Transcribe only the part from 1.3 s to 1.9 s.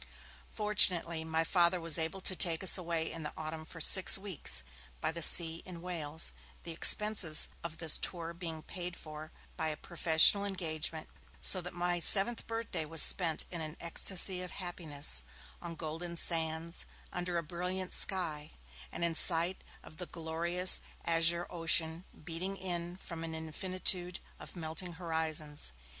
Father